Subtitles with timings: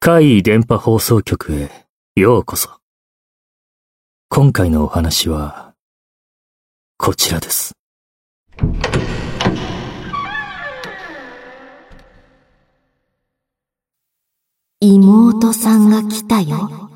[0.00, 1.70] 怪異電波放送局へ
[2.16, 2.70] ようこそ。
[4.28, 5.74] 今回のお話は、
[6.96, 7.72] こちらです。
[14.80, 16.90] 妹さんが来たよ。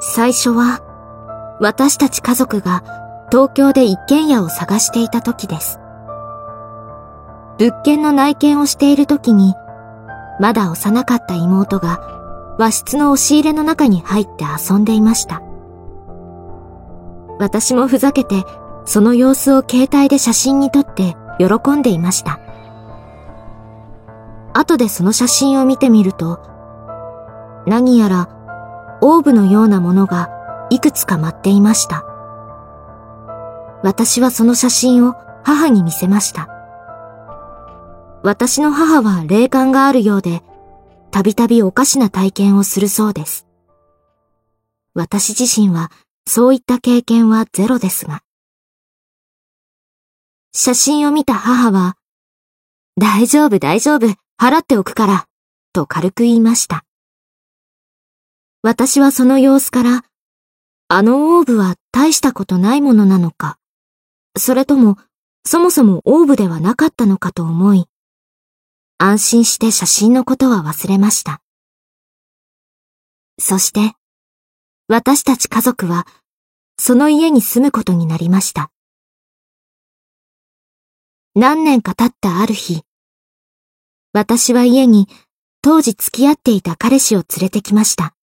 [0.00, 5.80] 最初は、私たち家族が東京で一軒家を探していた時です。
[7.58, 9.54] 物件の内見をしている時に、
[10.38, 12.00] まだ幼かった妹が
[12.58, 15.42] 和室の押し入れの中に入って遊んでいました。
[17.38, 18.44] 私もふざけて
[18.84, 22.40] その様子を携帯で写真に撮って喜んでいました。
[24.54, 26.40] 後でその写真を見てみると、
[27.66, 28.28] 何やら
[29.02, 30.30] オーブのようなものが
[30.70, 32.04] いくつか舞っていました。
[33.86, 35.14] 私はその写真を
[35.44, 36.48] 母に見せました。
[38.24, 40.42] 私の母は霊感があるようで、
[41.12, 43.46] たびたびおかしな体験をするそうです。
[44.92, 45.92] 私自身は
[46.26, 48.22] そういった経験はゼロですが。
[50.52, 51.96] 写真を見た母は、
[53.00, 55.26] 大丈夫大丈夫、払っておくから、
[55.72, 56.84] と軽く言いました。
[58.62, 60.04] 私はその様子から、
[60.88, 63.58] あのオーブは大したことないものなのか、
[64.36, 64.98] それとも、
[65.46, 67.86] そもそもオーブではなかったのかと思い、
[68.98, 71.40] 安心して写真のことは忘れました。
[73.38, 73.94] そして、
[74.88, 76.06] 私たち家族は、
[76.78, 78.70] その家に住むことになりました。
[81.34, 82.82] 何年か経ったある日、
[84.12, 85.08] 私は家に
[85.60, 88.14] 当時付き合っていた彼氏を連れてきました。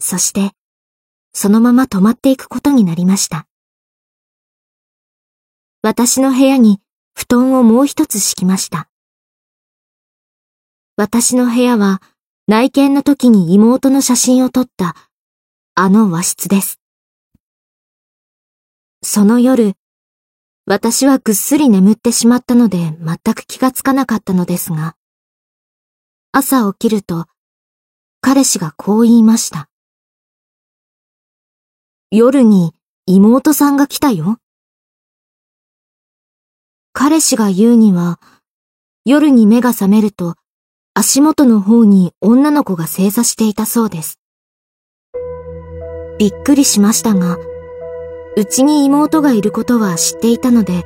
[0.00, 0.52] そして、
[1.32, 3.46] そのまま泊まっていくことになりました。
[5.84, 6.80] 私の部屋に
[7.12, 8.88] 布団をもう一つ敷きました。
[10.96, 12.00] 私の部屋は
[12.46, 14.94] 内見の時に妹の写真を撮った
[15.74, 16.80] あの和室です。
[19.02, 19.74] その夜、
[20.66, 24.94] 私はぐっすり眠ってしまったので全く気がつかなかったのですが、
[26.30, 27.26] 朝起きると
[28.20, 29.68] 彼氏がこう言いました。
[32.12, 32.72] 夜に
[33.06, 34.38] 妹さんが来たよ。
[37.04, 38.20] 彼氏が言うには、
[39.04, 40.36] 夜に目が覚めると
[40.94, 44.20] 足元の方に女の子が正座していたそうです。
[46.20, 47.38] びっくりしましたが、
[48.36, 50.84] うちに妹がいることは知っていたので、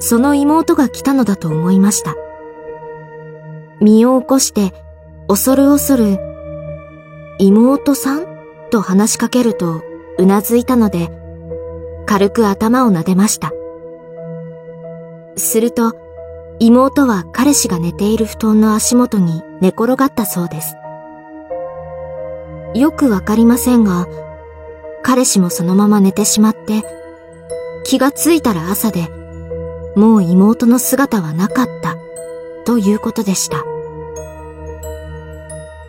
[0.00, 2.16] その妹が来たのだと思いました。
[3.80, 4.74] 身を起こして、
[5.28, 6.18] 恐る恐る、
[7.38, 8.26] 妹さん？
[8.72, 9.84] と話しかけると、
[10.18, 11.12] うなずいたので、
[12.06, 13.52] 軽く頭を撫でました。
[15.36, 15.94] すると、
[16.60, 20.76] 妹は彼氏が寝ている布団の足元に寝転がったそうです。
[22.74, 24.06] よくわかりませんが、
[25.02, 26.82] 彼氏もそのまま寝てしまって、
[27.84, 29.08] 気がついたら朝で、
[29.94, 31.96] もう妹の姿はなかった、
[32.64, 33.64] ということでした。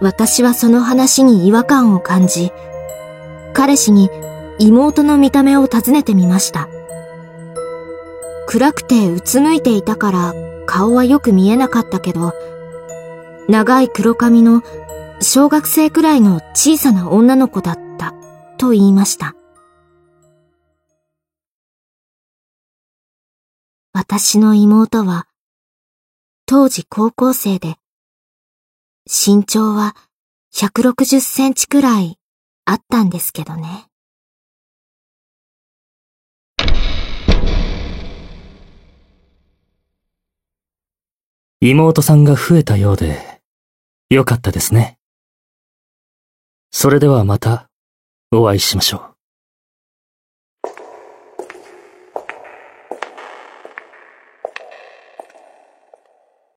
[0.00, 2.52] 私はその話に違和感を感じ、
[3.52, 4.10] 彼氏に
[4.58, 6.68] 妹の見た目を尋ねてみました。
[8.54, 10.32] 暗くてうつむいていたから
[10.64, 12.32] 顔はよく見えなかったけど、
[13.48, 14.62] 長い黒髪の
[15.20, 18.14] 小学生くらいの小さな女の子だった
[18.56, 19.34] と言いました。
[23.92, 25.26] 私の妹は
[26.46, 27.74] 当時高校生で
[29.06, 29.96] 身長は
[30.54, 32.20] 160センチくらい
[32.66, 33.88] あったんですけどね。
[41.66, 43.40] 妹さんが増えたようで、
[44.10, 44.98] よかったですね。
[46.70, 47.70] それではまた
[48.30, 49.13] お会いしましょう。